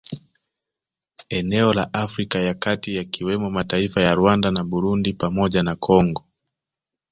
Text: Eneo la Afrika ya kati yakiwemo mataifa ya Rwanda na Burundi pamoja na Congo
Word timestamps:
Eneo 1.29 1.73
la 1.73 1.89
Afrika 1.93 2.39
ya 2.39 2.53
kati 2.53 2.95
yakiwemo 2.95 3.49
mataifa 3.51 4.01
ya 4.01 4.15
Rwanda 4.15 4.51
na 4.51 4.63
Burundi 4.63 5.13
pamoja 5.13 5.63
na 5.63 5.75
Congo 5.75 6.25